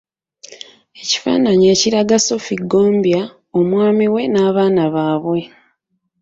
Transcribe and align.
Ekifaananyi 1.01 1.65
ekiraga 1.73 2.17
Sophie 2.27 2.61
Ggombya, 2.61 3.21
omwami 3.59 4.05
we 4.13 4.21
n’abaana 4.29 4.83
baabwe. 4.93 5.39